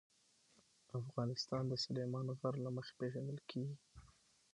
افغانستان 0.99 1.63
د 1.67 1.73
سلیمان 1.85 2.27
غر 2.39 2.55
له 2.65 2.69
مخې 2.75 2.93
پېژندل 2.99 3.39
کېږي. 3.49 3.75